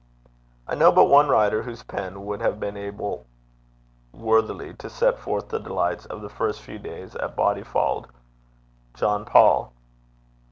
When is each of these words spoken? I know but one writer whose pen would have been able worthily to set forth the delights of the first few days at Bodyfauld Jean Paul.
I 0.67 0.73
know 0.73 0.91
but 0.91 1.09
one 1.11 1.29
writer 1.29 1.61
whose 1.61 1.83
pen 1.83 2.25
would 2.25 2.41
have 2.41 2.59
been 2.59 2.75
able 2.75 3.27
worthily 4.11 4.73
to 4.79 4.89
set 4.89 5.19
forth 5.19 5.49
the 5.49 5.59
delights 5.59 6.07
of 6.07 6.21
the 6.23 6.29
first 6.29 6.61
few 6.63 6.79
days 6.79 7.15
at 7.17 7.35
Bodyfauld 7.35 8.07
Jean 8.95 9.25
Paul. 9.25 9.71